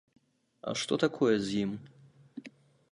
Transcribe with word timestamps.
А 0.71 0.73
што 0.83 0.93
такое 1.05 1.35
з 1.47 1.63
ім? 1.67 1.71